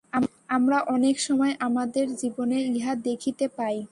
[0.49, 3.77] আমরা অনেক সময় আমাদের জীবনে ইহা দেখিতে পাই।